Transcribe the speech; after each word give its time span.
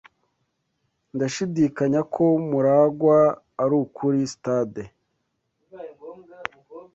Ndashidikanya 1.15 2.01
ko 2.13 2.23
MuragwA 2.49 3.17
arukuri 3.63 4.19
stade. 4.33 4.83